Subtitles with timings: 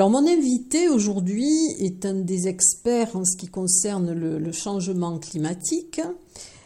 [0.00, 6.00] Alors mon invité aujourd'hui est un des experts en ce qui concerne le, changement climatique.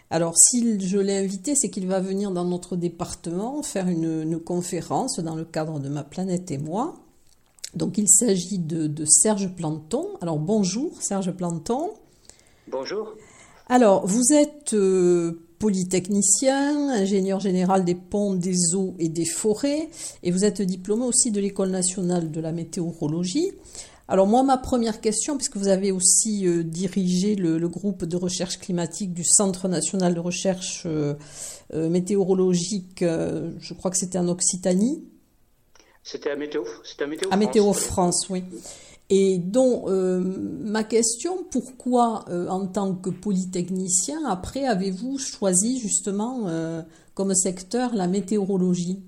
[0.09, 5.19] Alors si je l'ai invité, c'est qu'il va venir dans notre département faire une, conférence
[5.19, 6.95] dans le cadre de Ma planète et moi.
[7.75, 10.11] Donc il s'agit de, Serge Planton.
[10.21, 11.91] Alors bonjour Serge Planton.
[12.69, 13.17] Bonjour.
[13.69, 19.89] Alors vous êtes euh, polytechnicien, ingénieur général des ponts, des eaux et des forêts,
[20.23, 23.51] et vous êtes diplômé aussi de l'École nationale de la météorologie.
[24.07, 28.59] Alors moi, ma première question, puisque vous avez aussi euh, dirigé le, groupe de recherche
[28.59, 31.15] climatique du Centre national de recherche euh,
[31.73, 35.03] euh, météorologique, je crois que c'était en Occitanie.
[36.03, 36.65] C'était à Météo,
[37.01, 38.45] à Météo à Météo France, oui.
[39.11, 46.49] Et donc, euh, ma question, pourquoi, euh, en tant que polytechnicien, après, avez-vous choisi justement
[46.49, 46.81] euh,
[47.13, 49.03] comme secteur la météorologie?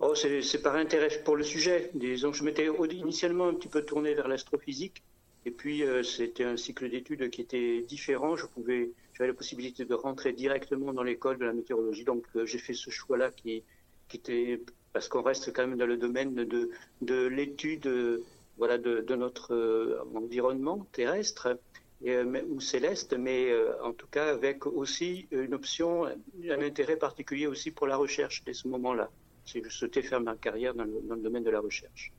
[0.00, 1.90] Oh, c'est par intérêt pour le sujet.
[1.94, 5.02] Disons, je m'étais initialement un petit peu tourné vers l'astrophysique,
[5.44, 8.36] et puis c'était un cycle d'études qui était différent.
[8.36, 12.58] Je pouvais, j'avais la possibilité de rentrer directement dans l'école de la météorologie, donc j'ai
[12.58, 13.64] fait ce choix-là qui,
[14.08, 14.60] qui était
[14.92, 16.70] parce qu'on reste quand même dans le domaine de,
[17.02, 18.22] de l'étude
[18.58, 21.58] voilà, de, notre euh, environnement terrestre
[22.06, 27.46] euh, ou céleste, mais euh, en tout cas avec aussi une option, un intérêt particulier
[27.46, 29.10] aussi pour la recherche dès ce moment-là.
[29.44, 32.12] Si je souhaitais faire ma carrière dans le, domaine de la recherche.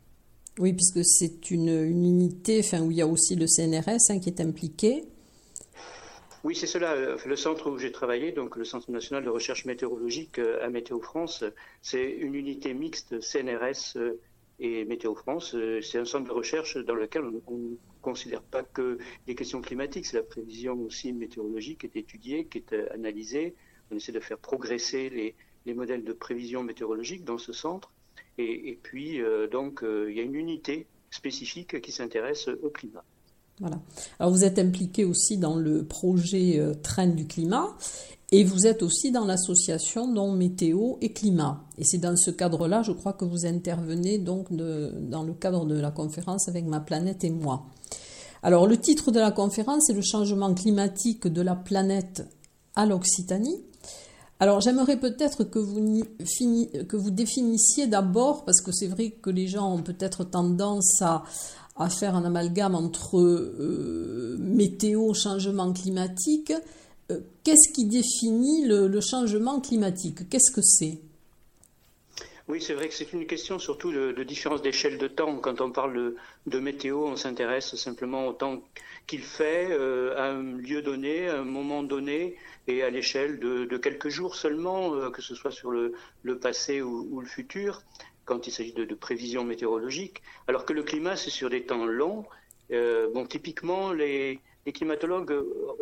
[0.58, 4.30] Oui, puisque c'est une, unité enfin, où il y a aussi le CNRS hein, qui
[4.30, 5.04] est impliqué.
[6.44, 6.96] Oui, c'est cela.
[6.96, 11.44] Le centre où j'ai travaillé, donc le Centre national de recherche météorologique à Météo France,
[11.82, 13.98] c'est une unité mixte CNRS
[14.60, 18.64] et Météo France, euh, c'est un centre de recherche dans lequel on ne considère pas
[18.64, 22.94] que les questions climatiques, c'est la prévision aussi météorologique qui est étudiée, qui est euh,
[22.94, 23.56] analysée.
[23.90, 27.92] On essaie de faire progresser les, les modèles de prévision météorologique dans ce centre.
[28.38, 33.04] Et, et puis, euh, donc, il y a une unité spécifique qui s'intéresse au climat.
[33.60, 33.82] Voilà.
[34.20, 37.76] Alors vous êtes impliqué aussi dans le projet Train du climat
[38.32, 41.64] et vous êtes aussi dans l'association non météo et climat.
[41.78, 45.80] Et c'est dans ce cadre-là, je crois que vous intervenez donc dans le cadre de
[45.80, 47.66] la conférence avec ma planète et moi.
[48.44, 52.28] Alors le titre de la conférence c'est le changement climatique de la planète
[52.76, 53.64] à l'Occitanie.
[54.42, 56.02] Alors j'aimerais peut-être que vous,
[56.88, 61.24] que vous définissiez d'abord, parce que c'est vrai que les gens ont peut-être tendance à,
[61.90, 66.54] faire un amalgame entre euh, météo, changement climatique.
[67.12, 70.30] Euh, qu'est-ce qui définit le, changement climatique?
[70.30, 71.00] Qu'est-ce que c'est?
[72.48, 75.38] Oui, c'est vrai que c'est une question surtout de, différence d'échelle de temps.
[75.38, 76.16] Quand on parle
[76.46, 78.62] de, météo, on s'intéresse simplement au temps
[79.08, 82.36] qu'il fait euh, à un lieu donné, à un moment donné,
[82.68, 85.94] et à l'échelle de, quelques jours seulement, euh, que ce soit sur le,
[86.40, 87.82] passé ou, le futur,
[88.26, 90.22] quand il s'agit de, prévisions météorologiques.
[90.48, 92.26] Alors que le climat, c'est sur des temps longs.
[92.70, 95.34] bon, typiquement, les, les climatologues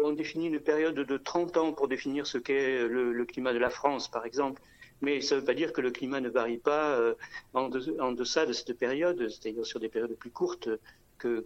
[0.02, 3.70] ont défini une période de 30 ans pour définir ce qu'est le, climat de la
[3.70, 4.62] France, par exemple.
[5.02, 7.14] Mais ça ne veut pas dire que le climat ne varie pas euh,
[7.54, 10.70] en, deçà de cette période, c'est-à-dire sur des périodes plus courtes
[11.18, 11.44] que,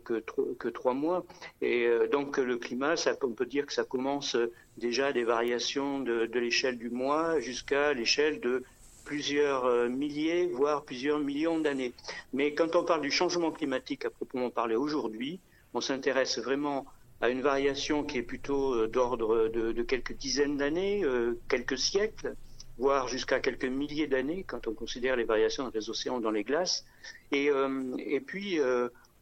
[0.70, 1.26] trois mois.
[1.64, 2.94] Et euh, donc le climat,
[3.24, 4.38] on peut dire que ça commence
[4.78, 8.64] déjà des variations de, l'échelle du mois jusqu'à l'échelle de
[9.04, 11.94] plusieurs euh, milliers, voire plusieurs millions d'années.
[12.34, 15.40] Mais quand on parle du changement climatique à proprement parler aujourd'hui,
[15.74, 16.86] on s'intéresse vraiment
[17.22, 22.36] à une variation qui est plutôt euh, d'ordre de, quelques dizaines d'années, euh, quelques siècles,
[22.78, 26.44] voire jusqu'à quelques milliers d'années quand on considère les variations dans les océans, dans les
[26.44, 26.84] glaces.
[27.32, 28.60] Et, euh, et puis,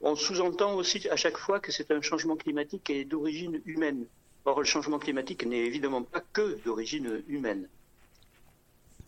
[0.01, 4.05] on sous-entend aussi à chaque fois que c'est un changement climatique qui est d'origine humaine.
[4.45, 7.67] Or, le changement climatique n'est évidemment pas que d'origine humaine.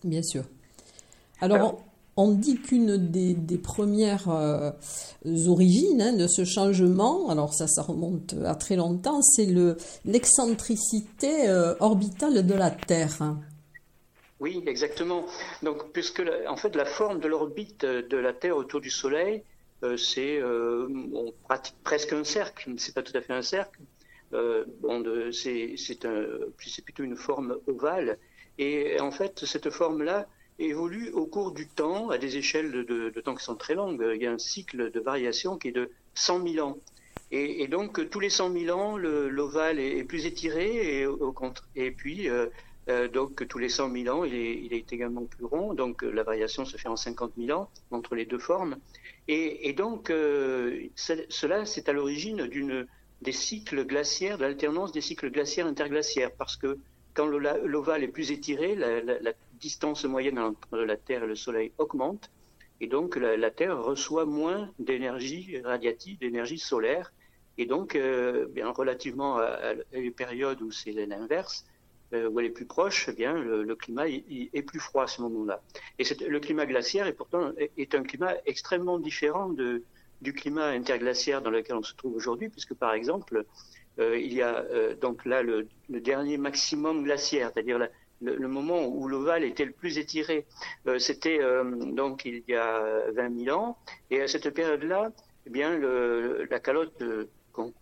[0.04, 0.44] Bien sûr.
[1.40, 1.84] Alors
[2.18, 4.72] on dit qu'une des, premières euh,
[5.48, 9.48] origines hein, de ce changement, alors ça, ça remonte à très longtemps, c'est
[10.06, 13.36] l'excentricité euh, orbitale de la Terre.
[14.40, 15.26] Oui, exactement.
[15.62, 19.44] Donc, puisque en fait la forme de l'orbite de la Terre autour du Soleil,
[19.84, 23.80] euh, c'est on pratique presque un cercle, mais c'est pas tout à fait un cercle.
[25.32, 28.18] c'est plutôt une forme ovale.
[28.58, 30.28] Et en fait, cette forme-là
[30.66, 34.06] évolue au cours du temps à des échelles de, temps qui sont très longues.
[34.16, 36.78] Il y a un cycle de variation qui est de 100 000 ans.
[37.34, 41.06] Et, donc, tous les 100 000 ans, l'ovale est, plus étiré
[41.76, 42.48] et, puis, euh,
[42.90, 45.74] euh, donc, tous les 100 000 ans, il est, également plus rond.
[45.74, 48.78] Donc, la variation se fait en 50 000 ans entre les deux formes.
[49.30, 52.86] Et, donc, euh, cela, c'est à l'origine d'une
[53.22, 56.80] des cycles glaciaires, de l'alternance des cycles glaciaires interglaciaires, parce que
[57.14, 62.32] quand l'ovale est plus étiré, la, distance moyenne entre la Terre et le Soleil augmente,
[62.82, 67.14] et donc la, Terre reçoit moins d'énergie radiative, d'énergie solaire,
[67.58, 71.66] et donc, euh, bien, relativement à, les périodes où c'est l'inverse,
[72.14, 75.22] euh, où elle est plus proche, eh bien, le, climat est plus froid à ce
[75.22, 75.62] moment-là.
[76.00, 81.52] Et le climat glaciaire est pourtant est un climat extrêmement différent du climat interglaciaire dans
[81.52, 83.46] lequel on se trouve aujourd'hui, puisque par exemple,
[84.00, 84.66] euh, il y a
[84.96, 87.78] donc là le, dernier maximum glaciaire, c'est-à-dire
[88.22, 90.46] le, moment où l'ovale était le plus étiré.
[90.88, 91.40] Euh, c'était
[91.94, 93.78] donc il y a 20 000 ans,
[94.10, 95.12] et à cette période-là,
[95.46, 97.04] eh bien la calotte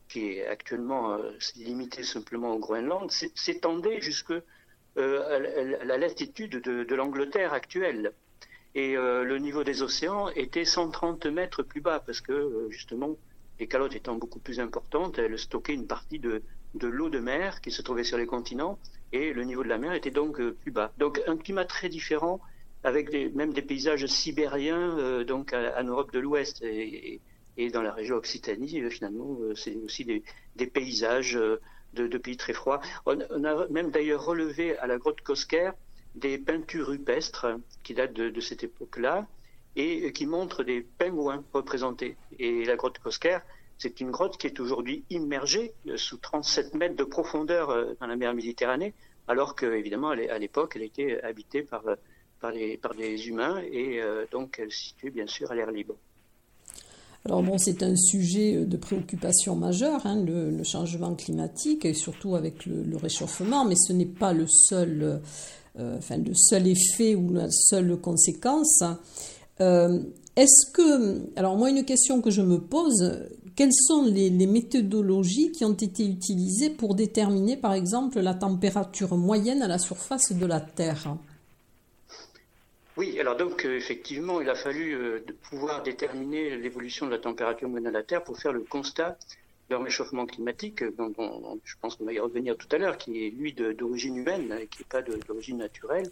[0.07, 1.17] qui est actuellement
[1.55, 4.33] limitée simplement au Groenland s'étendait jusque
[4.95, 5.39] à
[5.85, 8.13] la latitude de, l'Angleterre actuelle.
[8.75, 13.15] Et le niveau des océans était 130 mètres plus bas parce que justement
[13.59, 16.41] les calottes étant beaucoup plus importantes, elles stockaient une partie de,
[16.75, 18.77] de l'eau de mer qui se trouvait sur les continents
[19.11, 20.91] et le niveau de la mer était donc euh, plus bas.
[20.97, 22.39] Donc un climat très différent
[22.83, 27.21] avec même des paysages sibériens euh, donc en Europe de l'Ouest et,
[27.73, 31.33] dans la région Occitanie euh, finalement c'est aussi des, paysages
[31.93, 32.79] de, pays très froids.
[33.05, 35.71] On, a même d'ailleurs relevé à la grotte Cosquer
[36.15, 37.47] des peintures rupestres
[37.83, 39.27] qui datent de, de cette époque-là
[39.75, 42.17] et qui montre des pingouins représentés.
[42.37, 43.39] Et la grotte Cosquer,
[43.79, 48.07] c'est une grotte qui est aujourd'hui immergée euh, sous 37 mètres de profondeur euh, dans
[48.07, 48.93] la mer Méditerranée,
[49.27, 51.95] alors qu'évidemment, à l'époque, elle était habitée par, euh,
[52.41, 55.95] par, les, par humains et donc elle se bien sûr à l'air libre.
[57.25, 62.65] Alors bon, c'est un sujet de préoccupation majeure, hein, le, changement climatique, et surtout avec
[62.65, 65.21] le, réchauffement, mais ce n'est pas le seul,
[65.77, 68.83] enfin, le seul effet ou la seule conséquence.
[69.61, 69.99] Euh,
[70.35, 73.27] est-ce que, alors moi une question que je me pose,
[73.59, 79.61] quelles sont les, méthodologies qui ont été utilisées pour déterminer par exemple la température moyenne
[79.61, 81.17] à la surface de la Terre?
[82.95, 85.19] Oui, alors donc euh, effectivement, il a fallu euh,
[85.49, 89.17] pouvoir déterminer l'évolution de la température moyenne de la Terre pour faire le constat
[89.69, 91.11] d'un réchauffement climatique, dont,
[91.65, 94.79] je pense qu'on va y revenir tout à l'heure, qui est lui d'origine humaine, qui
[94.79, 96.09] n'est pas d'origine naturelle,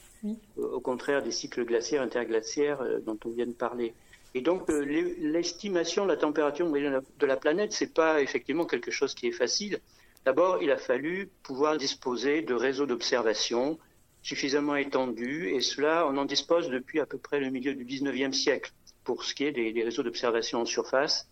[0.58, 3.94] au contraire des cycles glaciaires, interglaciaires euh, dont on vient de parler.
[4.34, 4.82] Et donc euh,
[5.20, 9.80] l'estimation de la température de la planète, c'est pas effectivement quelque chose qui est facile.
[10.26, 13.80] D'abord, il a fallu pouvoir disposer de réseaux d'observation
[14.22, 18.34] suffisamment étendus, et cela, on en dispose depuis à peu près le milieu du 19e
[18.34, 18.74] siècle,
[19.06, 21.30] pour ce qui est des réseaux d'observation en surface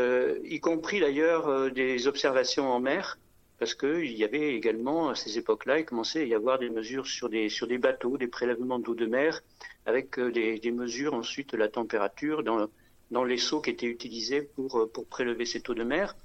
[0.00, 3.18] euh, y compris d'ailleurs euh, des observations en mer,
[3.58, 7.06] parce qu'il y avait également à ces époques-là, il commençait à y avoir des mesures
[7.06, 9.42] sur des, sur des bateaux, des prélèvements d'eau de mer,
[9.86, 12.68] avec euh, des, des, mesures ensuite de la température dans,
[13.10, 16.16] dans les seaux qui étaient utilisés pour, pour prélever cette eau de mer.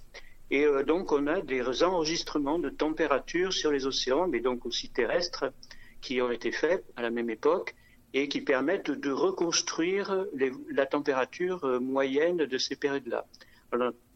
[0.51, 5.54] Et donc on a des enregistrements de température sur les océans, mais donc aussi terrestres,
[6.01, 7.75] qui ont été faits à la même époque
[8.16, 10.25] et qui permettent de reconstruire
[10.72, 13.28] la température moyenne de ces périodes-là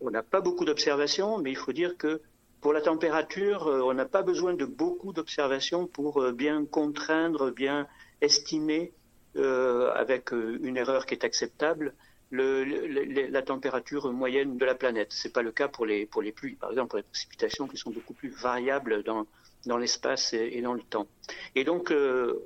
[0.02, 2.22] on n'a pas beaucoup d'observations, mais il faut dire que
[2.62, 7.52] pour la température, euh, on n'a pas besoin de beaucoup d'observations pour euh, bien contraindre,
[7.52, 7.88] bien
[8.22, 9.03] estimer euh,
[9.36, 11.94] avec une erreur qui est acceptable
[12.32, 15.14] la température moyenne de la planète.
[15.14, 17.68] Ce n'est pas le cas pour les, pour les pluies, par exemple, pour les précipitations
[17.68, 19.28] qui sont beaucoup plus variables dans,
[19.68, 21.08] dans l'espace et, dans le temps.
[21.56, 21.94] Et donc,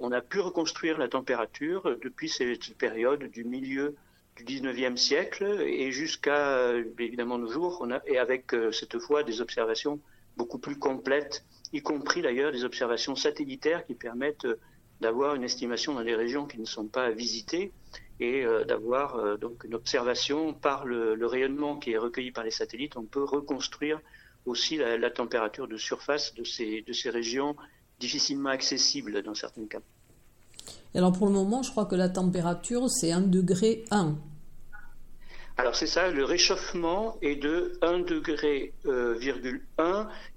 [0.01, 3.95] on a pu reconstruire la température depuis cette période du milieu
[4.37, 8.99] du 19e siècle et jusqu'à euh, évidemment nos jours, on a, et avec euh, cette
[8.99, 9.99] fois des observations
[10.35, 14.59] beaucoup plus complètes, y compris d'ailleurs des observations satellitaires qui permettent euh,
[15.01, 17.71] d'avoir une estimation dans des régions qui ne sont pas visitées
[18.19, 22.97] et d'avoir donc une observation par le, rayonnement qui est recueilli par les satellites.
[22.97, 23.99] On peut reconstruire
[24.47, 27.55] aussi la, la température de surface de ces, de ces régions
[27.99, 29.81] difficilement accessibles dans certains cas
[30.95, 34.15] alors pour le moment, je crois que la température, c'est 1 degré 1.
[35.59, 39.17] Alors c'est ça, le réchauffement est de 1 degré, euh,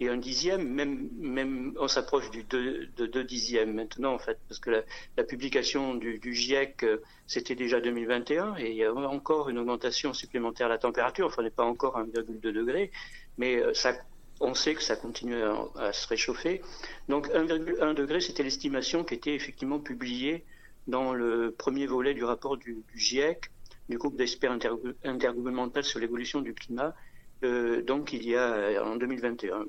[0.00, 4.38] et un dixième, même, même on s'approche du 2, de 2 dixièmes maintenant en fait,
[4.48, 4.82] parce que
[5.16, 10.14] la, publication du, GIEC, euh, c'était déjà 2021 et il y a encore une augmentation
[10.14, 12.90] supplémentaire de la température, enfin on n'est pas encore à 1,2 degré,
[13.36, 13.92] mais euh, ça
[14.40, 15.42] on sait que ça continue
[15.76, 16.62] à, se réchauffer.
[17.10, 20.46] Donc 1,1 degré, c'était l'estimation qui était effectivement publiée
[20.86, 23.50] dans le premier volet du rapport du, GIEC,
[23.90, 24.56] du groupe d'experts
[25.04, 26.94] intergouvernemental sur l'évolution du climat,
[27.42, 29.66] euh, donc il y a en 2021,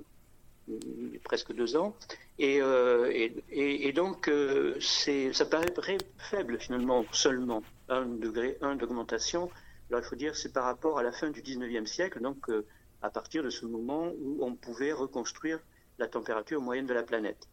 [1.23, 1.95] presque deux ans.
[2.39, 3.11] Et, euh,
[3.49, 9.49] et, donc euh, ça paraît très faible finalement, seulement 1 degré 1 d'augmentation.
[9.89, 12.47] Alors il faut dire c'est par rapport à la fin du 19e siècle, donc
[13.01, 15.59] à partir de ce moment où on pouvait reconstruire
[15.97, 17.47] la température moyenne de la planète.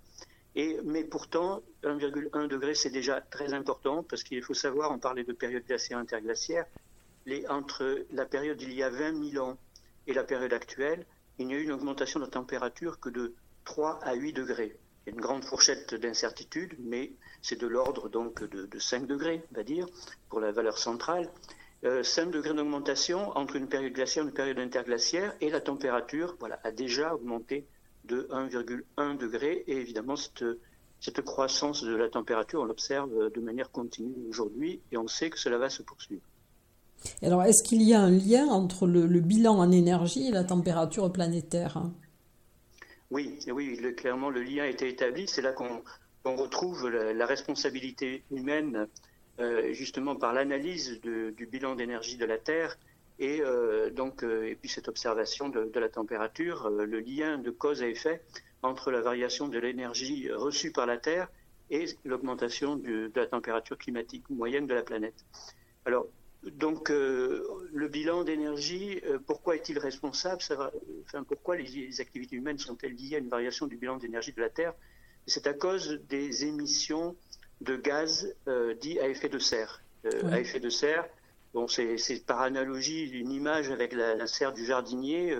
[0.56, 5.32] Mais pourtant, 1,1 degré, c'est déjà très important parce qu'il faut savoir, on parlait de
[5.32, 6.66] période glaciaire interglaciaire,
[7.48, 9.58] entre la période d'il y a 20 000 ans
[10.06, 11.04] et la période actuelle,
[11.38, 14.76] il n'y a eu une augmentation de température que de 3 à 8 degrés.
[15.06, 17.12] Il y a une grande fourchette d'incertitude, mais
[17.42, 19.86] c'est de l'ordre donc de, de, 5 degrés, on va dire,
[20.28, 21.30] pour la valeur centrale.
[21.82, 26.36] 5 euh, degrés d'augmentation entre une période glaciaire et une période interglaciaire, et la température
[26.40, 27.66] voilà, a déjà augmenté
[28.08, 29.64] de 1,1 degré.
[29.66, 30.44] Et évidemment, cette,
[31.00, 35.38] cette croissance de la température, on l'observe de manière continue aujourd'hui, et on sait que
[35.38, 36.22] cela va se poursuivre.
[37.22, 41.10] Alors, est-ce qu'il y a un lien entre le, bilan en énergie et la température
[41.12, 41.82] planétaire?
[43.10, 45.28] Oui, oui, clairement, le lien a été établi.
[45.28, 48.88] C'est là qu'on retrouve la, responsabilité humaine
[49.38, 52.76] euh, justement par l'analyse du bilan d'énergie de la Terre
[53.18, 57.82] et euh, donc euh, et puis cette observation de, la température, le lien de cause
[57.82, 58.22] à effet
[58.62, 61.28] entre la variation de l'énergie reçue par la Terre
[61.70, 65.24] et l'augmentation de la température climatique moyenne de la planète.
[65.84, 66.06] Alors,
[66.44, 70.40] donc, le bilan d'énergie, pourquoi est-il responsable?
[71.04, 74.40] Enfin, Pourquoi les, les, activités humaines sont-elles liées à une variation du bilan d'énergie de
[74.40, 74.72] la Terre?
[75.26, 77.16] C'est à cause des émissions
[77.60, 79.82] de gaz euh, dit à effet de serre.
[80.04, 81.06] Euh, à effet de serre,
[81.68, 85.36] c'est par analogie une image avec la, serre du jardinier,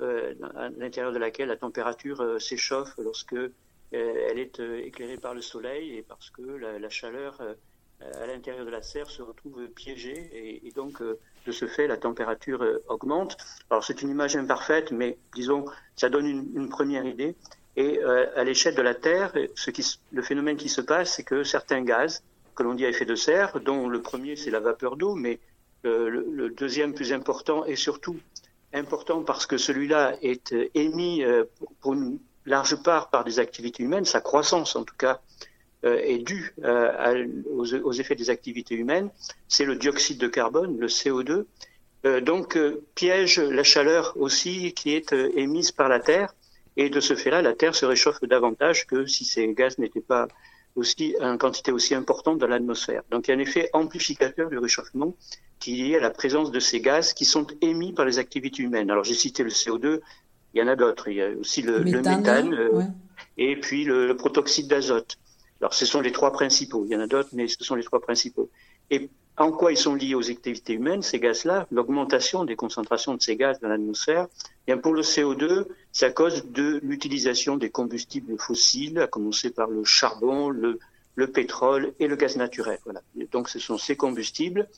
[0.00, 3.36] euh, à l'intérieur de laquelle la température s'échauffe lorsque
[3.92, 7.40] elle est éclairée par le soleil et parce que la, chaleur
[8.00, 12.64] à l'intérieur de la serre se retrouve piégée et, donc de ce fait la température
[12.88, 13.36] augmente.
[13.70, 17.36] Alors c'est une image imparfaite, mais disons ça donne une, une première idée.
[17.76, 21.24] Et euh, à l'échelle de la Terre, ce qui, le phénomène qui se passe, c'est
[21.24, 22.22] que certains gaz,
[22.56, 25.38] que l'on dit à effet de serre, dont le premier c'est la vapeur d'eau, mais
[25.84, 28.16] euh, le, deuxième plus important et surtout
[28.72, 31.22] important parce que celui-là est euh, émis
[31.80, 35.20] pour une large part par des activités humaines, sa croissance en tout cas
[35.82, 36.52] est due
[37.52, 39.08] aux, effets des activités humaines,
[39.46, 41.44] c'est le dioxyde de carbone, le CO2,
[42.22, 42.58] donc
[42.96, 46.34] piège la chaleur aussi qui est émise par la Terre.
[46.76, 50.28] Et de ce fait-là, la Terre se réchauffe davantage que si ces gaz n'étaient pas
[50.76, 53.02] aussi en quantité aussi importante dans l'atmosphère.
[53.10, 55.14] Donc il y a un effet amplificateur du réchauffement
[55.58, 58.62] qui est lié à la présence de ces gaz qui sont émis par les activités
[58.62, 58.90] humaines.
[58.90, 60.00] Alors j'ai cité le CO2,
[60.54, 61.08] il y en a d'autres.
[61.08, 62.82] Il y a aussi le méthane, euh,
[63.36, 65.18] et puis le, le protoxyde d'azote.
[65.60, 66.84] Alors ce sont les trois principaux.
[66.86, 68.50] Il y en a d'autres, mais ce sont les trois principaux.
[68.90, 73.20] Et en quoi ils sont liés aux activités humaines, ces gaz-là, l'augmentation des concentrations de
[73.20, 74.28] ces gaz dans l'atmosphère
[74.66, 79.68] Bien pour le CO2, c'est à cause de l'utilisation des combustibles fossiles, à commencer par
[79.68, 80.78] le charbon, le,
[81.16, 82.78] le pétrole et le gaz naturel.
[83.30, 84.68] Donc ce sont ces combustibles,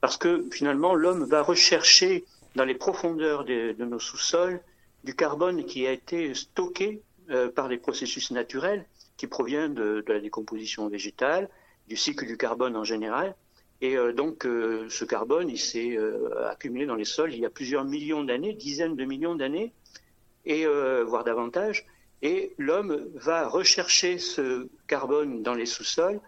[0.00, 2.24] parce que finalement l'homme va rechercher
[2.56, 4.60] dans les profondeurs de, nos sous-sols
[5.04, 8.84] du carbone qui a été stocké euh, par des processus naturels
[9.16, 11.48] qui proviennent de, de la décomposition végétale,
[11.88, 13.34] du cycle du carbone en général.
[13.80, 17.46] Et euh, donc, euh, ce carbone, il s'est euh, accumulé dans les sols il y
[17.46, 19.72] a plusieurs millions d'années, dizaines de millions d'années,
[20.44, 20.64] et
[21.04, 21.84] voire davantage.
[22.22, 26.20] Et l'homme va rechercher ce carbone dans les sous-sols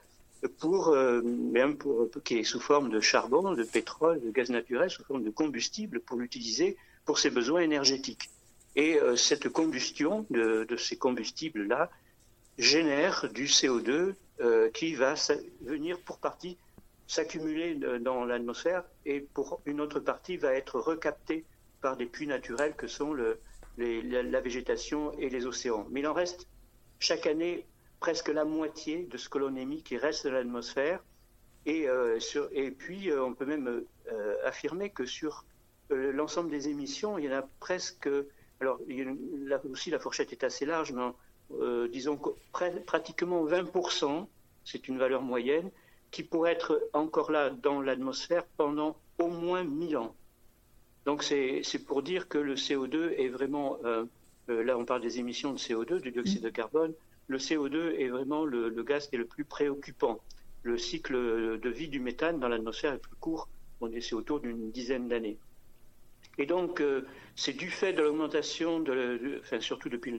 [0.58, 5.02] pour, même pour, qui est sous forme de charbon, de pétrole, de gaz naturel, sous
[5.04, 6.76] forme de combustible pour l'utiliser
[7.06, 8.28] pour ses besoins énergétiques.
[8.76, 11.88] Et cette combustion de, de ces combustibles-là
[12.58, 14.12] génère du CO2
[14.74, 15.14] qui va
[15.62, 16.58] venir pour partie
[17.10, 21.44] s'accumuler dans l'atmosphère et pour une autre partie va être recaptée
[21.80, 23.40] par des puits naturels que sont le,
[23.78, 25.88] la, végétation et les océans.
[25.90, 26.46] Mais il en reste
[27.00, 27.66] chaque année
[27.98, 31.02] presque la moitié de ce que l'on émet qui reste dans l'atmosphère.
[31.66, 32.20] Et, euh,
[32.52, 35.44] et puis, euh, on peut même euh, affirmer que sur
[35.90, 38.08] l'ensemble des émissions, il y en a presque.
[38.60, 42.30] Alors, là aussi, la fourchette est assez large, mais disons que
[42.86, 44.28] pratiquement 20%,
[44.64, 45.72] c'est une valeur moyenne,
[46.10, 50.14] qui pourrait être encore là dans l'atmosphère pendant au moins 1000 ans.
[51.06, 54.04] Donc c'est pour dire que le CO2 est vraiment, euh,
[54.48, 56.92] euh, là on parle des émissions de CO2, du dioxyde de carbone,
[57.28, 60.20] le CO2 est vraiment le, gaz qui est le plus préoccupant.
[60.62, 61.14] Le cycle
[61.58, 63.48] de vie du méthane dans l'atmosphère est plus court,
[63.80, 65.38] on est autour d'une dizaine d'années.
[66.38, 66.82] Et donc,
[67.34, 70.10] c'est du fait de l'augmentation, de, enfin, surtout depuis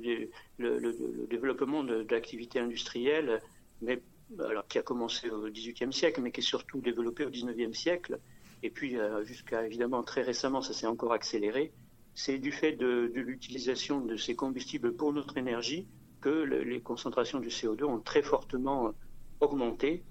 [0.58, 3.42] le, développement de, l'activité industrielle,
[3.82, 4.02] mais,
[4.40, 8.20] alors, qui a commencé au XVIIIe siècle, mais qui est surtout développé au XIXe siècle,
[8.64, 11.74] et puis jusqu'à évidemment très récemment, ça s'est encore accéléré.
[12.14, 15.88] C'est du fait de, l'utilisation de ces combustibles pour notre énergie
[16.20, 18.94] que les concentrations du CO2 ont très fortement
[19.40, 20.04] augmenté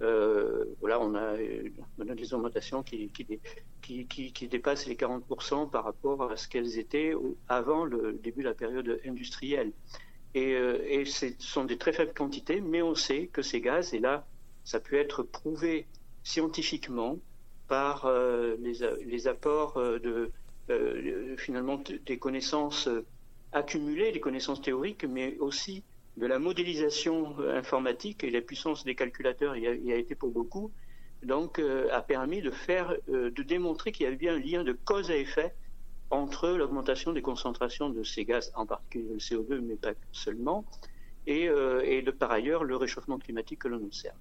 [0.00, 1.34] euh, voilà, on a,
[1.98, 3.10] on a, des augmentations qui,
[4.48, 7.14] dépassent les 40% par rapport à ce qu'elles étaient
[7.48, 9.72] avant le début de la période industrielle.
[10.38, 13.98] Et, euh, ce sont des très faibles quantités, mais on sait que ces gaz, et
[13.98, 14.26] là,
[14.64, 15.86] ça peut être prouvé
[16.22, 17.18] scientifiquement
[17.66, 20.30] par euh, les, apports de,
[21.36, 22.88] finalement des connaissances
[23.52, 25.82] accumulées, des connaissances théoriques, mais aussi
[26.18, 28.24] de la modélisation euh, informatique.
[28.24, 30.70] Et la puissance des calculateurs y a, été pour beaucoup,
[31.22, 34.64] donc euh, a permis de faire, euh, de démontrer qu'il y avait bien un lien
[34.64, 35.54] de cause à effet
[36.10, 40.64] entre l'augmentation des concentrations de ces gaz, en particulier le CO2, mais pas seulement,
[41.26, 44.16] et, de par ailleurs le réchauffement climatique que l'on observe.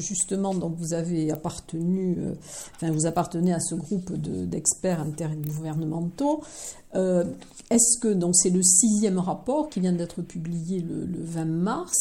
[0.00, 2.34] Justement, donc vous avez appartenu, euh,
[2.76, 6.42] enfin vous appartenez à ce groupe d'experts intergouvernementaux.
[6.94, 7.24] Euh,
[7.70, 11.98] Est-ce que donc c'est le sixième rapport qui vient d'être publié le, le 20 mars?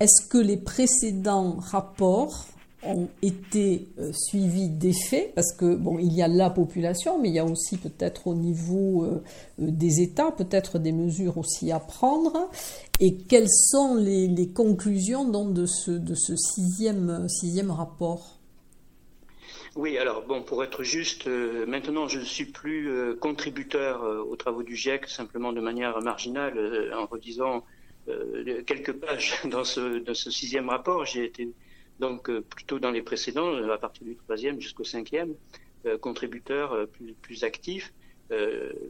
[0.00, 2.46] Est-ce que les précédents rapports
[2.84, 7.34] ont été euh, suivis d'effets parce que bon il y a la population mais il
[7.34, 9.22] y a aussi peut-être au niveau euh,
[9.60, 12.48] euh, des États peut-être des mesures aussi à prendre
[13.00, 18.38] et quelles sont les, conclusions donc, de ce de ce sixième sixième rapport?
[19.76, 24.74] Oui, alors bon, pour être juste, maintenant je ne suis plus contributeur aux travaux du
[24.74, 27.62] GIEC, simplement de manière marginale, en redisant
[28.66, 31.04] quelques pages dans ce, dans ce sixième rapport.
[31.04, 31.48] J'ai été
[31.98, 35.34] donc euh, plutôt dans les précédents, euh, à partir du troisième jusqu'au cinquième,
[35.86, 37.92] euh, contributeur plus, plus actif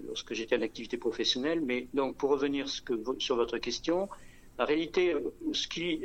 [0.09, 1.61] lorsque j'étais en activité professionnelle.
[1.61, 4.09] Mais donc pour revenir sur votre question,
[4.59, 5.15] en réalité,
[5.53, 6.01] ce qui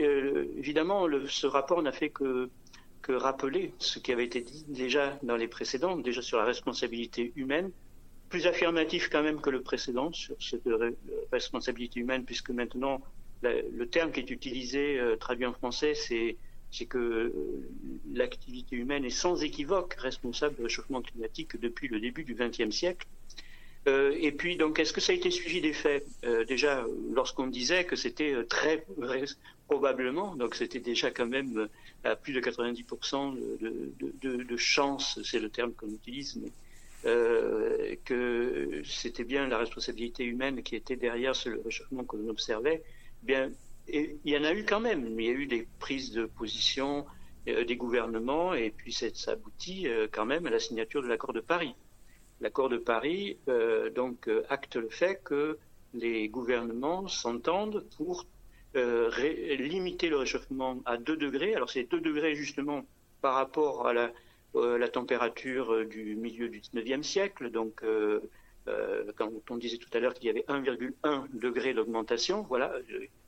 [0.56, 2.52] évidemment ce rapport n'a fait que
[3.02, 7.34] que rappeler ce qui avait été dit déjà dans les précédents, déjà sur la responsabilité
[7.36, 7.72] humaine,
[8.30, 10.70] plus affirmatif quand même que le précédent sur cette
[11.32, 13.02] responsabilité humaine, puisque maintenant
[13.42, 16.38] le terme qui est utilisé, traduit en français, c'est
[16.74, 17.32] c'est que euh,
[18.14, 23.08] l'activité humaine est sans équivoque responsable du réchauffement climatique depuis le début du XXe siècle.
[23.88, 26.84] Euh, et puis, donc, est-ce que ça a été suivi des faits euh, Déjà,
[27.14, 28.86] lorsqu'on disait que c'était très
[29.68, 31.68] probablement, donc c'était déjà quand même
[32.04, 33.38] à plus de 90%
[34.22, 40.76] de, chance, c'est le terme qu'on utilise, mais que c'était bien la responsabilité humaine qui
[40.76, 42.82] était derrière ce réchauffement que l'on observait.
[43.24, 43.52] Bien,
[43.88, 45.20] il y en a eu quand même.
[45.20, 47.06] Il y a eu des prises de position
[47.50, 51.34] euh, des gouvernements et puis ça aboutit euh, quand même à la signature de l'accord
[51.34, 51.76] de Paris.
[52.40, 55.58] L'accord de Paris euh, donc acte le fait que
[55.94, 58.26] les gouvernements s'entendent pour
[58.76, 61.54] limiter le réchauffement à 2 degrés.
[61.54, 62.86] Alors c'est 2 degrés justement
[63.22, 64.10] par rapport à la,
[64.88, 67.52] température du milieu du 19e siècle.
[67.52, 67.84] Donc
[69.16, 72.74] quand on disait tout à l'heure qu'il y avait 1,1 degré d'augmentation, voilà,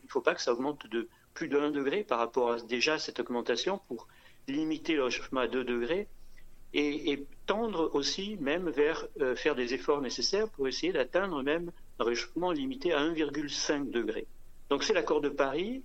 [0.06, 2.60] il ne faut pas que ça augmente de plus de 1 degré par rapport à
[2.60, 4.08] déjà cette augmentation pour
[4.48, 6.08] limiter le réchauffement à 2 degrés
[6.76, 12.04] et, tendre aussi même vers euh, faire des efforts nécessaires pour essayer d'atteindre même un
[12.04, 14.26] réchauffement limité à 1,5 degré.
[14.70, 15.84] Donc c'est l'accord de Paris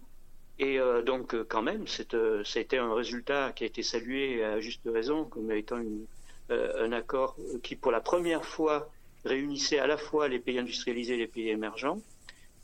[0.59, 4.45] et euh, donc euh, quand même ça a été un résultat qui a été salué
[4.45, 5.81] à juste raison comme étant
[6.51, 8.91] un accord qui pour la première fois
[9.25, 12.01] réunissait à la fois les pays industrialisés et les pays émergents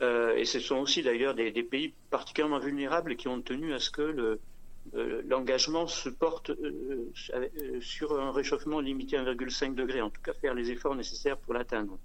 [0.01, 4.39] et ce sont aussi d'ailleurs des, pays particulièrement vulnérables qui ont tenu à ce que
[4.95, 7.11] euh, l'engagement se porte euh,
[7.81, 11.55] sur un réchauffement limité à 1,5 degré, en tout cas faire les efforts nécessaires pour
[11.55, 11.99] l'atteindre.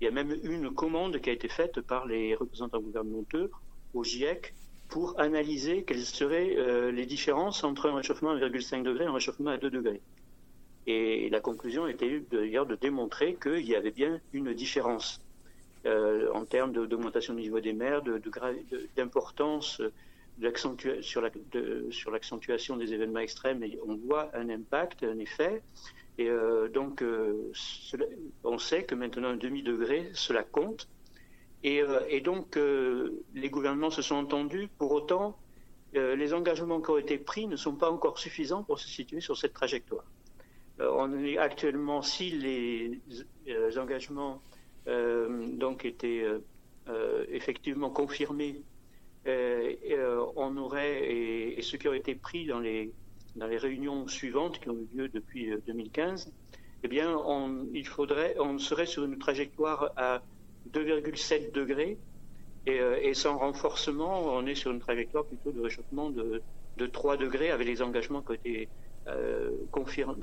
[0.00, 3.50] Il y a même une commande qui a été faite par les représentants gouvernementaux
[3.94, 4.54] au GIEC
[4.88, 9.50] pour analyser quelles seraient les différences entre un réchauffement à 1,5 degré et un réchauffement
[9.50, 10.00] à 2 degrés.
[10.86, 15.21] Et la conclusion était d'ailleurs de démontrer qu'il y avait bien une différence.
[15.84, 18.02] Euh, en termes d'augmentation du niveau des mers,
[18.96, 19.82] d'importance
[20.38, 23.64] de, sur l'accentuation des événements extrêmes.
[23.84, 25.60] On voit un impact, un effet.
[26.18, 27.50] Et euh, donc, euh,
[28.44, 30.88] on sait que maintenant un demi-degré, cela compte.
[31.64, 32.58] Et, et donc,
[33.34, 34.68] les gouvernements se sont entendus.
[34.78, 35.38] Pour autant,
[35.94, 39.36] les engagements qui ont été pris ne sont pas encore suffisants pour se situer sur
[39.36, 40.04] cette trajectoire.
[40.80, 43.00] on est actuellement, si les,
[43.78, 44.42] engagements
[44.86, 46.24] donc étaient
[47.30, 48.62] effectivement confirmés,
[49.26, 52.92] on aurait, et, et, ceux qui ont été pris dans les,
[53.36, 56.32] dans les réunions suivantes qui ont eu lieu depuis 2015,
[56.84, 60.22] eh bien, on, il faudrait, on serait sur une trajectoire à
[60.72, 61.98] 2,7 degrés
[62.68, 66.42] euh, et, sans renforcement, on est sur une trajectoire plutôt de réchauffement de,
[66.92, 68.68] 3 degrés avec les engagements qui ont été
[69.08, 69.50] euh,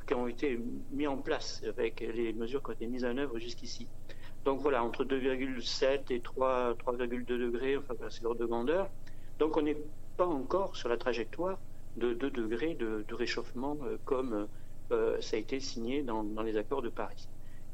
[0.08, 0.60] qui ont été
[0.91, 3.88] mis en place avec les mesures qui ont été mises en œuvre jusqu'ici.
[4.45, 8.89] Donc voilà, entre 2,7 et 3, 3,2 degrés, enfin c'est l'ordre de grandeur.
[9.38, 9.78] Donc on n'est
[10.17, 11.58] pas encore sur la trajectoire
[11.97, 14.47] de 2 degrés de, réchauffement euh, comme
[14.91, 17.28] euh, ça a été signé dans, les accords de Paris.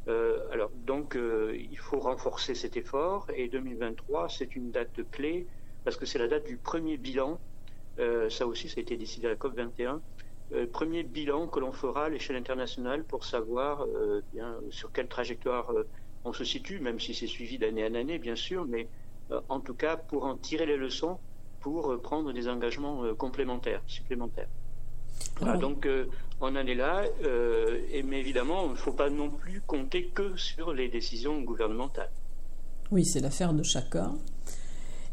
[0.08, 5.48] Euh, alors donc il faut renforcer cet effort et 2023 c'est une date clé
[5.84, 7.40] parce que c'est la date du premier bilan.
[8.30, 10.02] ça aussi ça a été décidé à la COP 21.
[10.72, 13.88] premier bilan que l'on fera à l'échelle internationale pour savoir
[14.34, 15.72] bien, sur quelle trajectoire
[16.26, 18.88] on se situe, même si c'est suivi d'année en année, bien sûr, mais
[19.50, 21.18] en tout cas pour en tirer les leçons
[21.66, 24.50] pour euh, prendre des engagements euh, complémentaires, supplémentaires.
[25.60, 26.06] donc euh,
[26.40, 27.04] on en est là,
[27.92, 32.12] et, mais évidemment, il ne faut pas non plus compter que sur les décisions gouvernementales.
[32.92, 34.16] Oui, c'est l'affaire de chacun.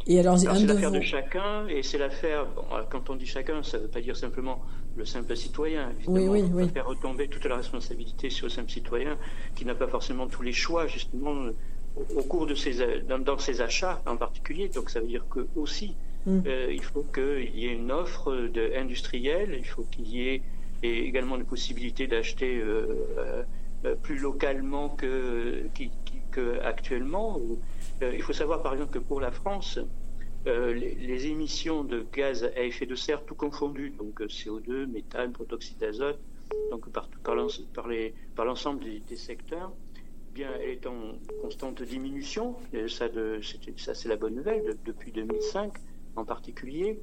[0.07, 2.47] Et alors, c'est l'affaire de chacun, et c'est l'affaire.
[2.91, 4.61] quand on dit chacun, ça ne veut pas dire simplement
[4.97, 5.91] le simple citoyen.
[5.99, 9.17] Évidemment, oui, oui, faire retomber toute la responsabilité sur le simple citoyen,
[9.55, 11.47] qui n'a pas forcément tous les choix, justement,
[12.17, 14.69] au, cours de ses, dans, dans, ses achats en particulier.
[14.69, 15.95] Donc, ça veut dire que aussi,
[16.27, 16.41] Mm.
[16.47, 20.43] Euh, il faut qu'il y ait une offre de, industrielle, il faut qu'il y ait
[20.83, 23.47] également une possibilité d'acheter euh,
[23.85, 25.65] euh, plus localement que,
[26.65, 27.41] actuellement.
[28.01, 29.79] il faut savoir par exemple que pour la France,
[30.47, 36.19] les, émissions de gaz à effet de serre, tout confondu, donc CO2, méthane, protoxyde d'azote,
[36.71, 42.57] donc par, par l'ensemble des, des, secteurs, eh bien, est en constante diminution.
[42.89, 43.09] ça,
[43.77, 45.73] ça c'est la bonne nouvelle depuis 2005
[46.17, 47.01] en particulier.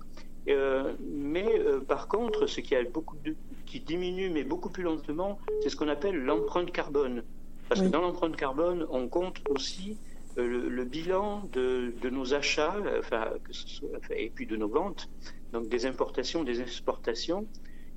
[0.47, 3.17] Euh, mais euh, par contre, ce qui, a beaucoup
[3.65, 7.23] qui diminue, mais beaucoup plus lentement, c'est ce qu'on appelle l'empreinte carbone.
[7.67, 9.97] Parce que dans l'empreinte carbone, on compte aussi
[10.39, 13.25] euh, le, bilan de, nos achats, enfin,
[14.15, 15.09] et puis de nos ventes,
[15.53, 17.47] donc des importations, des exportations,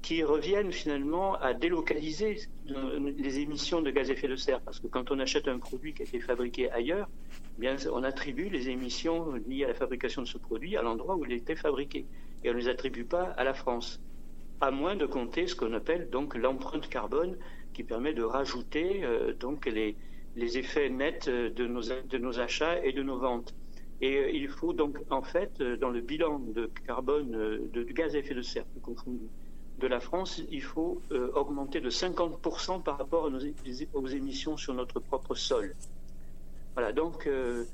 [0.02, 4.60] qui reviennent finalement à délocaliser les émissions de gaz à effet de serre.
[4.60, 7.08] Parce que quand on achète un produit qui a été fabriqué ailleurs,
[7.56, 11.14] eh bien, on attribue les émissions liées à la fabrication de ce produit à l'endroit
[11.14, 12.04] où il a été fabriqué.
[12.42, 14.00] Et on ne les attribue pas à la France.
[14.60, 17.36] À moins de compter ce qu'on appelle donc l'empreinte carbone
[17.72, 19.96] qui permet de rajouter euh, donc les,
[20.36, 23.54] les effets nets de nos, de nos achats et de nos ventes.
[24.00, 28.14] Et euh, il faut donc, en fait, euh, dans le bilan de carbone, de, gaz
[28.14, 29.28] à effet de serre, confondu,
[29.78, 33.30] de la France, il faut euh, augmenter de 50% par rapport
[33.94, 35.74] aux émissions sur notre propre sol.
[36.74, 37.64] Voilà, donc euh,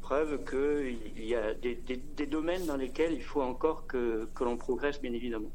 [0.00, 5.12] preuve qu'il y a des, domaines dans lesquels il faut encore que, l'on progresse, bien
[5.12, 5.50] évidemment.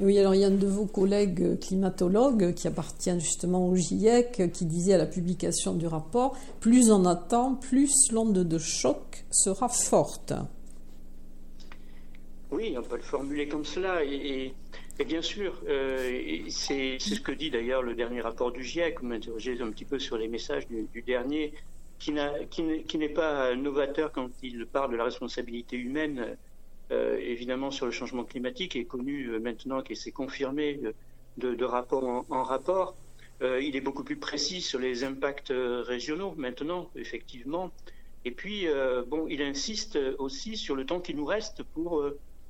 [0.00, 4.50] Oui, alors il y a un de vos collègues climatologues qui appartient justement au GIEC
[4.52, 9.68] qui disait à la publication du rapport, plus on attend, plus l'onde de choc sera
[9.68, 10.32] forte.
[12.50, 14.04] Oui, on peut le formuler comme cela.
[14.04, 14.52] Et,
[15.06, 19.00] bien sûr, euh, c'est ce que dit d'ailleurs le dernier rapport du GIEC.
[19.00, 21.52] Vous m'interrogez un petit peu sur les messages du, dernier,
[21.98, 26.36] qui n'est pas novateur quand il parle de la responsabilité humaine,
[26.90, 30.80] euh, évidemment, sur le changement climatique, est connu euh, maintenant, qui s'est confirmé
[31.36, 32.94] de, rapport en, rapport.
[33.40, 37.72] il est beaucoup plus précis sur les impacts régionaux maintenant, effectivement.
[38.24, 38.66] Et puis,
[39.08, 42.04] bon, il insiste aussi sur le temps qui nous reste pour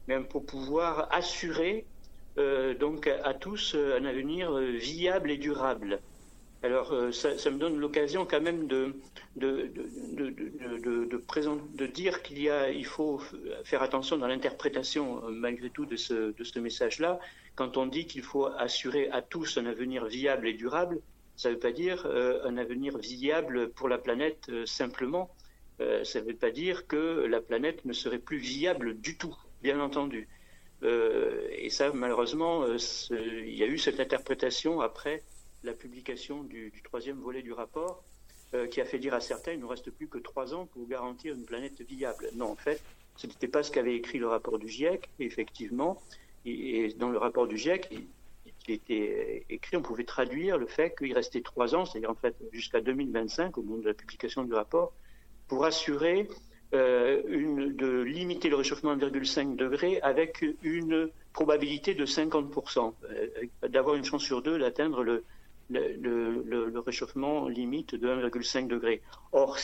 [0.07, 1.87] même pour pouvoir assurer
[2.37, 6.01] euh, donc à, tous euh, un avenir euh, viable et durable.
[6.65, 8.95] Alors ça, me donne l'occasion quand même de
[9.37, 9.71] de,
[11.75, 13.21] de, dire qu'il y a, il faut
[13.65, 17.21] faire attention dans l'interprétation malgré tout de ce, ce message-là.
[17.55, 21.01] Quand on dit qu'il faut assurer à tous un avenir viable et durable,
[21.37, 25.31] ça ne veut pas dire un avenir viable pour la planète simplement.
[25.79, 29.81] ça ne veut pas dire que la planète ne serait plus viable du tout bien
[29.81, 30.29] entendu.
[30.85, 32.77] Euh, et ça, malheureusement, euh,
[33.11, 35.23] il y a eu cette interprétation après
[35.65, 38.05] la publication du, troisième volet du rapport,
[38.55, 40.87] euh, qui a fait dire à certains il ne reste plus que trois ans pour
[40.87, 42.29] garantir une planète viable.
[42.35, 42.81] Non, en fait,
[43.17, 46.01] ce n'était pas ce qu'avait écrit le rapport du GIEC, effectivement.
[46.45, 48.07] Et, dans le rapport du GIEC, il,
[48.69, 52.81] était écrit, on pouvait traduire le fait qu'il restait trois ans, c'est-à-dire en fait jusqu'à
[52.81, 54.93] 2025, au moment de la publication du rapport,
[55.49, 56.29] pour assurer
[56.73, 62.95] une, de limiter le réchauffement à 1,5 degré avec une probabilité de 50%,
[63.69, 65.25] d'avoir une chance sur deux d'atteindre le,
[65.71, 69.01] le, réchauffement limite de 1,5 degré.
[69.33, 69.59] Or,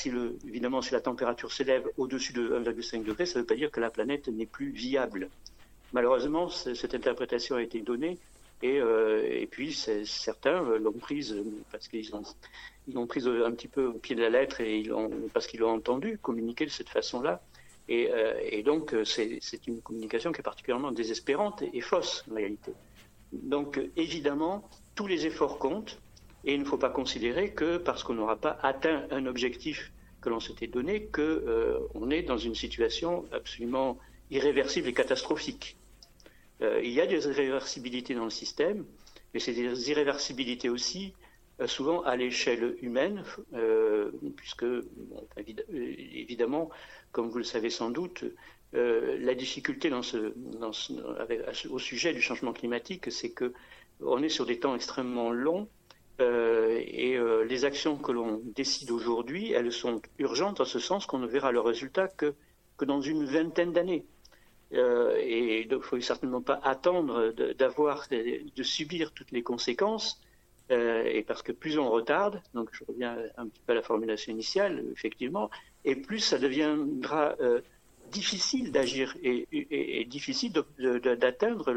[0.47, 3.81] évidemment, si la température s'élève au-dessus de 1,5 degré, ça ne veut pas dire que
[3.81, 5.29] la planète n'est plus viable.
[5.93, 8.19] Malheureusement, cette interprétation a été donnée
[8.63, 11.37] et, euh, et puis certains l'ont prise
[11.73, 12.23] parce qu'ils ont,
[12.87, 14.89] ils l'ont prise un petit peu au pied de la lettre et
[15.33, 17.43] parce qu'ils l'ont entendu communiquer de cette façon-là.
[17.89, 22.73] Et, euh, donc, c'est une communication qui est particulièrement désespérante et, et fausse en réalité.
[23.33, 24.69] Donc, évidemment,
[25.01, 25.99] tous les efforts comptent
[26.45, 30.29] et il ne faut pas considérer que parce qu'on n'aura pas atteint un objectif que
[30.29, 33.97] l'on s'était donné, qu'on euh, est dans une situation absolument
[34.31, 35.79] irréversible et catastrophique.
[36.61, 38.85] Euh, il y a des irréversibilités dans le système,
[39.33, 41.15] mais c'est des irréversibilités aussi
[41.63, 43.25] euh, souvent à l'échelle humaine,
[44.37, 44.67] puisque
[45.39, 46.69] évidemment,
[47.11, 48.23] comme vous le savez sans doute,
[48.75, 49.91] la difficulté
[51.71, 53.55] au sujet du changement climatique, c'est que
[54.03, 55.69] on est sur des temps extrêmement longs
[56.21, 61.07] euh, et euh, les actions que l'on décide aujourd'hui, elles sont urgentes en ce sens
[61.07, 62.35] qu'on ne verra le résultat que,
[62.77, 64.05] que dans une vingtaine d'années.
[64.73, 70.21] Euh, et il ne faut certainement pas attendre d'avoir, de, subir toutes les conséquences,
[70.73, 74.33] et parce que plus on retarde, donc je reviens un petit peu à la formulation
[74.33, 75.51] initiale, effectivement,
[75.85, 77.35] et plus ça deviendra
[78.11, 81.73] difficile d'agir et, difficile d'atteindre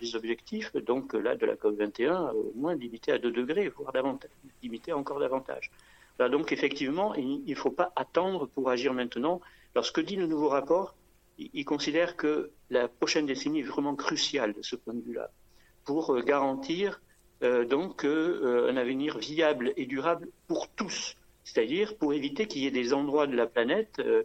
[0.00, 4.30] les objectifs, donc là, de la COP21, au moins limité à 2 degrés, voire davantage,
[4.62, 5.70] limité encore davantage.
[6.18, 9.40] donc effectivement, il ne faut pas attendre pour agir maintenant.
[9.74, 10.94] Alors ce que dit le nouveau rapport,
[11.38, 15.30] il, considère que la prochaine décennie est vraiment cruciale de ce point de vue-là,
[15.84, 17.00] pour euh, garantir
[17.44, 22.66] euh, donc euh, un avenir viable et durable pour tous, c'est-à-dire pour éviter qu'il y
[22.66, 24.24] ait des endroits de la planète euh,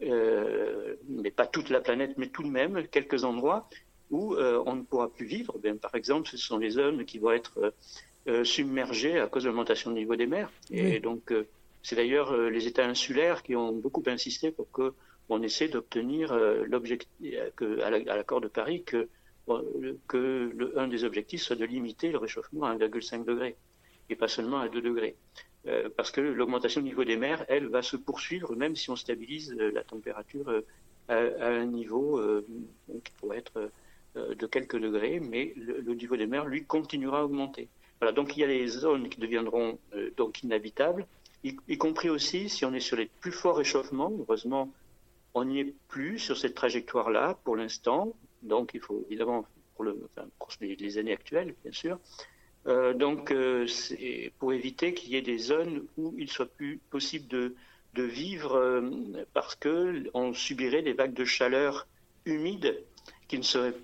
[0.00, 3.68] mais pas toute la planète, mais tout de même quelques endroits
[4.10, 5.58] où euh, on ne pourra plus vivre.
[5.58, 7.74] Ben, par exemple, ce sont les zones qui vont être
[8.26, 10.50] euh, submergées à cause de l'augmentation du niveau des mers.
[10.70, 11.32] Et donc,
[11.82, 14.94] c'est d'ailleurs les États insulaires qui ont beaucoup insisté pour que
[15.30, 16.34] on essaie d'obtenir
[16.64, 17.34] l'objectif
[17.82, 19.08] à l'accord de Paris que,
[20.06, 23.56] que le, un des objectifs soit de limiter le réchauffement à 1,5 degré
[24.10, 25.16] et pas seulement à 2 degrés.
[25.66, 28.96] Euh, parce que l'augmentation du niveau des mers, elle, va se poursuivre même si on
[28.96, 30.62] stabilise euh, la température euh,
[31.08, 32.20] à, un niveau
[33.02, 33.70] qui pourrait être
[34.14, 37.68] de quelques degrés, mais le, niveau des mers, lui, continuera à augmenter.
[37.98, 39.78] Voilà, donc il y a des zones qui deviendront
[40.18, 41.06] donc inhabitables,
[41.44, 44.12] y, compris aussi si on est sur les plus forts réchauffements.
[44.20, 44.70] Heureusement,
[45.32, 49.98] on n'y est plus sur cette trajectoire-là pour l'instant, donc il faut évidemment pour, le,
[50.38, 51.98] pour les années actuelles, bien sûr,
[52.68, 56.78] euh, donc, euh, c'est pour éviter qu'il y ait des zones où il soit plus
[56.90, 57.54] possible de,
[58.00, 58.90] vivre euh,
[59.34, 61.88] parce que on subirait des vagues de chaleur
[62.26, 62.80] humides
[63.26, 63.74] qui ne seraient,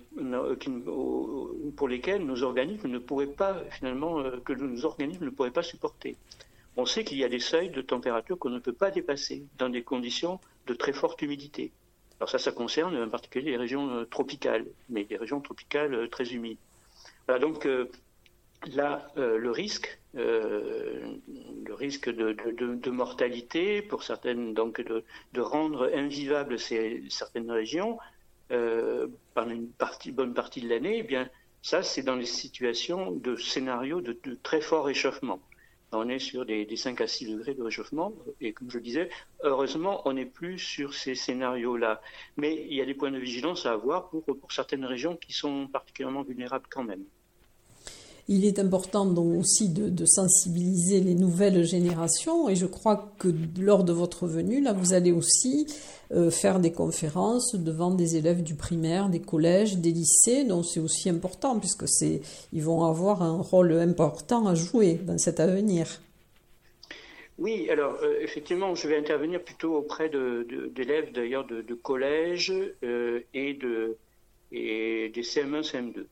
[1.76, 6.16] pour lesquelles nos organismes ne pourraient pas finalement que nos organismes ne pourraient pas supporter.
[6.76, 9.68] On sait qu'il y a des seuils de température qu'on ne peut pas dépasser dans
[9.68, 11.72] des conditions de très forte humidité.
[12.20, 16.58] Alors ça, ça concerne en particulier les régions tropicales, mais des régions tropicales très humides.
[17.26, 17.66] Voilà, donc
[18.72, 21.16] là, euh, le risque, euh,
[21.64, 27.98] le risque de, mortalité pour certaines, donc de, rendre invivables certaines régions
[28.50, 29.70] euh, pendant une
[30.12, 31.28] bonne partie de l'année, eh bien,
[31.62, 35.40] ça, c'est dans les situations de scénarios de, très fort réchauffement.
[35.92, 39.10] On est sur des, 5 à 6 degrés de réchauffement, et comme je le disais,
[39.44, 42.00] heureusement, on n'est plus sur ces scénarios-là.
[42.36, 45.68] Mais il y a des points de vigilance à avoir pour certaines régions qui sont
[45.68, 47.04] particulièrement vulnérables quand même.
[48.26, 53.84] Il est important donc aussi de, sensibiliser les nouvelles générations et je crois que lors
[53.84, 55.66] de votre venue, là, vous allez aussi
[56.10, 60.80] euh, faire des conférences devant des élèves du primaire, des collèges, des lycées, donc c'est
[60.80, 66.00] aussi important puisque c'est, ils vont avoir un rôle important à jouer dans cet avenir.
[67.36, 72.54] Oui, alors euh, effectivement, je vais intervenir plutôt auprès d'élèves de, d'ailleurs de, de collèges
[72.84, 73.58] euh, et,
[74.52, 76.04] et des CM1, CM2.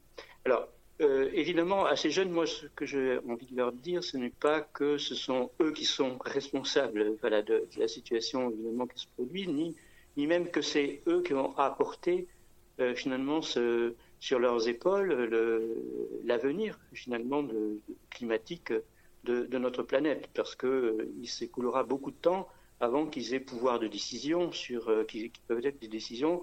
[0.45, 0.69] Alors,
[1.01, 4.31] euh, évidemment, à ces jeunes, moi, ce que j'ai envie de leur dire, ce n'est
[4.31, 9.49] pas que ce sont eux qui sont responsables de, la situation évidemment qui se produit,
[9.49, 9.75] ni,
[10.17, 12.29] ni même que c'est eux qui ont apporté
[12.79, 15.13] euh, finalement sur leurs épaules
[16.25, 17.45] l'avenir finalement
[18.11, 18.73] climatique
[19.25, 22.49] de, notre planète, parce qu'il euh, il s'écoulera beaucoup de temps
[22.81, 26.43] avant qu'ils aient pouvoir de décision sur qui, peuvent être des décisions,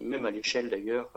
[0.00, 1.12] même à l'échelle d'ailleurs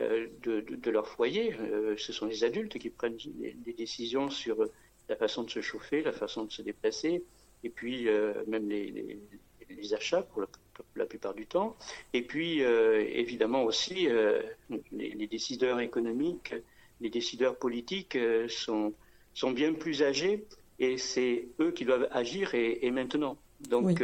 [0.00, 1.54] euh, de, leur foyer.
[1.60, 4.66] Euh, ce sont les adultes qui prennent des, décisions sur
[5.08, 7.22] la façon de se chauffer, la façon de se déplacer,
[7.64, 9.18] et puis euh, même les,
[9.68, 10.44] les achats pour
[10.96, 11.76] la, plupart du temps.
[12.12, 14.42] Et puis, euh, évidemment aussi, euh,
[14.92, 16.54] les, décideurs économiques,
[17.00, 18.92] les décideurs politiques sont,
[19.34, 20.44] sont bien plus âgés
[20.78, 23.36] et c'est eux qui doivent agir et, maintenant.
[23.68, 24.02] Donc,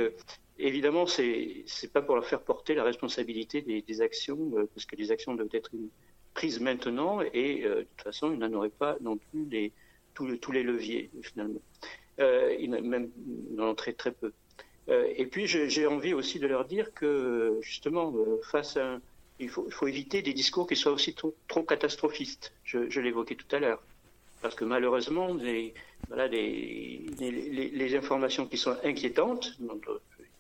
[0.59, 5.11] évidemment, c'est n'est pas pour leur faire porter la responsabilité des, actions, parce que les
[5.11, 5.71] actions doivent être
[6.35, 9.73] prises maintenant et de toute façon, ils n'en auraient pas non plus
[10.15, 11.61] tous, les leviers finalement.
[12.19, 13.11] Euh, même
[13.59, 14.33] en très très peu.
[14.89, 18.79] Euh, et puis j'ai envie aussi de leur dire que justement euh, face
[19.39, 22.55] il faut, éviter des discours qui soient aussi trop, trop catastrophistes.
[22.65, 23.83] Je, l'évoquais tout à l'heure.
[24.41, 25.75] Parce que malheureusement, les,
[26.09, 29.59] voilà, les, informations qui sont inquiétantes,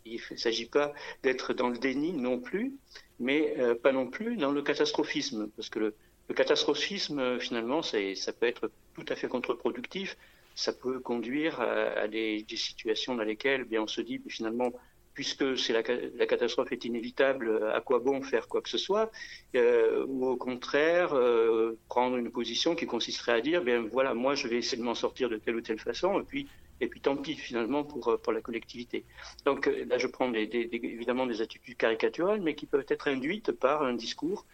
[0.06, 0.92] il ne s'agit pas
[1.22, 2.74] d'être dans le déni non plus,
[3.18, 5.48] mais pas non plus dans le catastrophisme.
[5.56, 5.94] Parce que le,
[6.34, 10.16] catastrophisme, finalement, ça peut être tout à fait contre-productif
[10.56, 14.72] ça peut conduire à, des, situations dans lesquelles bien, on se dit finalement,
[15.12, 19.12] puisque la, catastrophe est inévitable, à quoi bon faire quoi que ce soit
[19.54, 24.34] euh, Ou au contraire, euh, prendre une position qui consisterait à dire, bien voilà, moi
[24.34, 26.48] je vais essayer de m'en sortir de telle ou telle façon, et puis
[26.80, 29.04] et puis tant pis finalement pour, pour la collectivité.
[29.44, 33.82] Donc euh, là, je prends évidemment des attitudes caricaturales, mais qui peuvent être induites par
[33.82, 34.44] un discours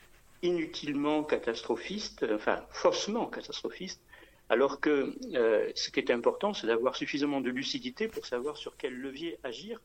[0.43, 4.01] inutilement catastrophiste, enfin faussement catastrophiste,
[4.49, 8.77] alors que euh, ce qui est important, c'est d'avoir suffisamment de lucidité pour savoir sur
[8.77, 9.81] quel levier agir.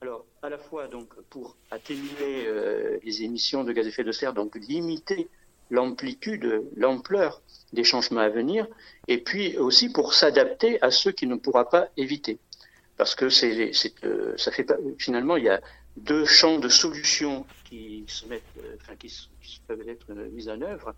[0.00, 4.12] Alors, à la fois donc pour atténuer euh, les émissions de gaz à effet de
[4.12, 5.28] serre, donc limiter
[5.70, 8.66] l'amplitude, l'ampleur des changements à venir,
[9.08, 12.38] et puis aussi pour s'adapter à ceux qui ne pourra pas éviter.
[12.96, 15.60] Parce que euh, ça fait finalement, il y a
[15.96, 18.42] deux champs de solutions qui se mettent,
[18.76, 19.12] enfin, qui,
[19.66, 20.94] peuvent être mises en œuvre.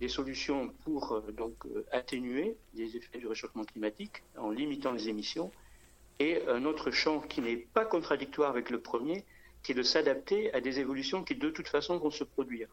[0.00, 5.08] Des solutions pour euh, donc euh, atténuer les effets du réchauffement climatique en limitant les
[5.08, 5.50] émissions,
[6.20, 9.24] et un autre champ qui n'est pas contradictoire avec le premier,
[9.62, 12.68] qui est de s'adapter à des évolutions qui de toute façon vont se produire,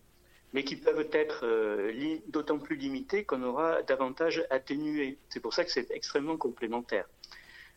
[0.53, 5.17] mais qui peuvent être euh, d'autant plus limitées qu'on aura davantage atténué.
[5.29, 7.05] C'est pour ça que c'est extrêmement complémentaire.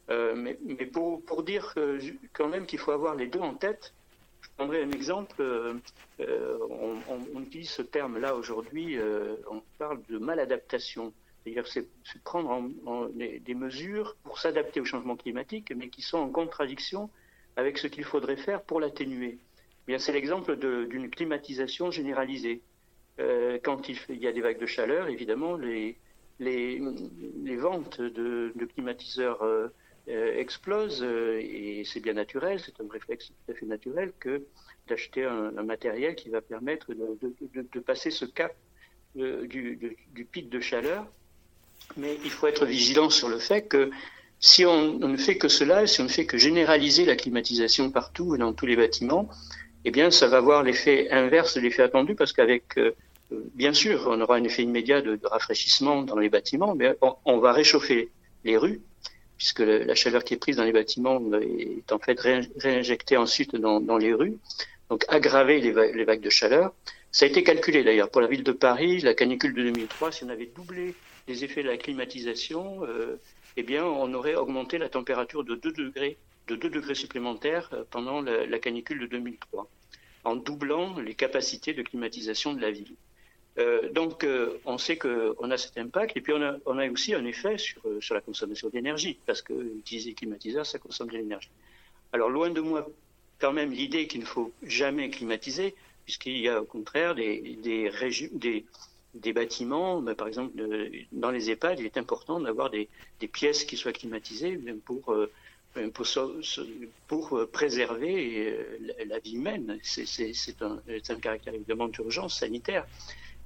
[0.08, 1.74] mais, mais pour, dire
[2.32, 3.94] quand même qu'il faut avoir les deux en tête,
[4.60, 5.36] prendrai un exemple.
[5.40, 5.74] Euh,
[6.20, 6.58] euh,
[7.08, 11.14] on, utilise ce terme-là aujourd'hui, euh, on parle de maladaptation.
[11.42, 11.88] C'est-à-dire c'est
[12.22, 12.70] prendre
[13.14, 17.08] des mesures pour s'adapter au changement climatique, mais qui sont en contradiction
[17.56, 19.38] avec ce qu'il faudrait faire pour l'atténuer.
[19.98, 22.62] C'est l'exemple d'une climatisation généralisée.
[23.18, 25.96] quand il, y a des vagues de chaleur, évidemment, les,
[27.56, 29.68] ventes de, climatiseurs euh,
[30.08, 34.42] euh, et c'est bien naturel, c'est un réflexe tout à fait naturel que
[34.88, 38.54] d'acheter un, matériel qui va permettre de, passer ce cap
[39.18, 39.96] euh, du,
[40.32, 41.06] pic de chaleur.
[41.96, 43.90] Mais il faut être vigilant sur le fait que
[44.38, 48.34] si on, ne fait que cela, si on ne fait que généraliser la climatisation partout
[48.34, 49.28] et dans tous les bâtiments,
[49.84, 52.78] eh bien, ça va avoir l'effet inverse de l'effet attendu parce qu'avec,
[53.30, 57.52] bien sûr, on aura un effet immédiat de, rafraîchissement dans les bâtiments, mais on va
[57.52, 58.10] réchauffer
[58.44, 58.80] les rues
[59.40, 63.96] puisque la chaleur qui est prise dans les bâtiments est en fait réinjectée ensuite dans,
[63.96, 64.36] les rues,
[64.90, 65.72] donc aggraver les,
[66.04, 66.74] vagues de chaleur.
[67.10, 70.24] Ça a été calculé d'ailleurs pour la ville de Paris, la canicule de 2003, si
[70.24, 70.94] on avait doublé
[71.26, 73.16] les effets de la climatisation, euh,
[73.56, 76.18] eh bien on aurait augmenté la température de 2 degrés,
[76.50, 79.68] de 2 degrés supplémentaires euh, pendant la canicule de 2003,
[80.24, 82.94] en doublant les capacités de climatisation de la ville.
[83.58, 87.24] Euh, donc, euh, on sait qu'on a cet impact, et puis on a, aussi un
[87.24, 91.50] effet sur, sur la consommation d'énergie, parce que utiliser climatiseur, ça consomme de l'énergie.
[92.12, 92.88] Alors, loin de moi,
[93.38, 97.90] quand même, l'idée qu'il ne faut jamais climatiser, puisqu'il y a au contraire des, des,
[99.14, 100.52] des, bâtiments, ben, par exemple,
[101.12, 102.88] dans les EHPAD, il est important d'avoir des,
[103.20, 105.14] des, pièces qui soient climatisées, même pour,
[105.94, 106.06] pour,
[107.06, 108.56] pour, préserver
[109.06, 109.78] la, vie humaine.
[109.82, 112.86] C'est un, caractère évidemment d'urgence sanitaire.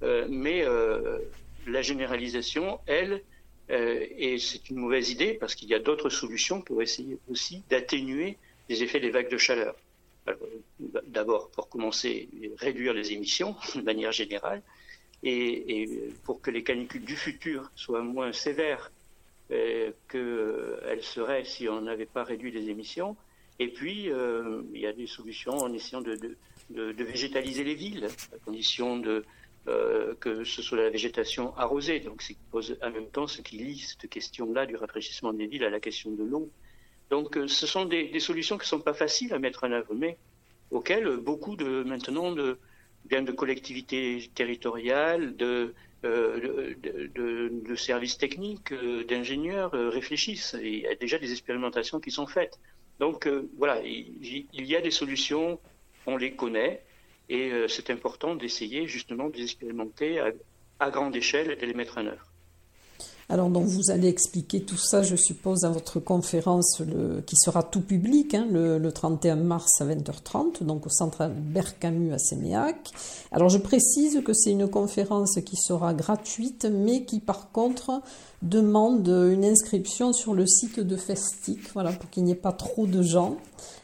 [0.02, 1.18] Euh, mais euh,
[1.66, 3.22] la généralisation, elle,
[3.70, 7.62] euh, et c'est une mauvaise idée parce qu'il y a d'autres solutions pour essayer aussi
[7.70, 8.36] d'atténuer
[8.68, 9.74] les effets des vagues de chaleur.
[11.06, 14.62] D'abord, pour commencer, réduire les émissions de manière générale,
[15.22, 15.88] et,
[16.24, 18.90] pour que les canicules du futur soient moins sévères
[19.54, 23.16] euh, qu'elles seraient si on n'avait pas réduit les émissions.
[23.58, 24.10] Et puis,
[24.72, 26.36] il y a des solutions en essayant de,
[26.70, 29.00] végétaliser les villes, à condition
[29.66, 32.00] euh, que ce soit la végétation arrosée.
[32.00, 35.64] Donc, c'est pose en même temps ce qui lie cette question-là du rafraîchissement des villes
[35.64, 36.50] à la question de l'eau.
[37.08, 39.94] Donc, euh, ce sont des, solutions qui ne sont pas faciles à mettre en œuvre,
[39.94, 40.18] mais
[40.70, 42.58] auxquelles beaucoup de maintenant de
[43.06, 45.72] bien de collectivités territoriales, de,
[46.04, 48.72] euh, de, de, services techniques,
[49.08, 50.56] d'ingénieurs réfléchissent.
[50.62, 52.58] il y a déjà des expérimentations qui sont faites.
[53.00, 55.58] Donc voilà, il, y a des solutions,
[56.06, 56.82] on les connaît,
[57.28, 60.20] et c'est important d'essayer justement de les expérimenter
[60.78, 62.33] à grande échelle et de les mettre en œuvre.
[63.30, 66.82] Alors, donc, vous allez expliquer tout ça, je suppose, à votre conférence
[67.26, 72.12] qui sera tout public hein, le, 31 mars à 20h30, donc au centre Albert Camus
[72.12, 72.90] à Séméac.
[73.32, 78.02] Alors, je précise que c'est une conférence qui sera gratuite, mais qui, par contre,
[78.42, 82.86] demande une inscription sur le site de Festic, voilà, pour qu'il n'y ait pas trop
[82.86, 83.38] de gens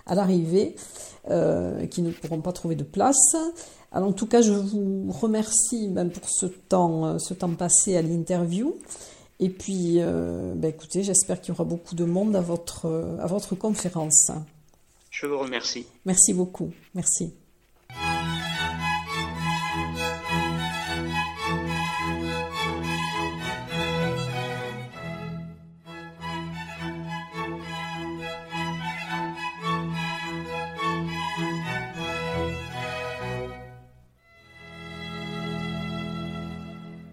[0.05, 0.77] à l'arrivée
[1.31, 3.37] euh, qui ne pourront pas trouver de place.
[3.91, 8.03] Alors, en tout cas, je vous remercie ben, pour ce temps, ce temps passé à
[8.03, 8.75] l'interview.
[9.41, 13.27] Et puis, euh, ben écoutez, j'espère qu'il y aura beaucoup de monde à votre, à
[13.27, 14.31] votre conférence.
[15.11, 15.87] Je vous remercie.
[16.05, 16.71] Merci beaucoup.
[16.95, 17.35] Merci.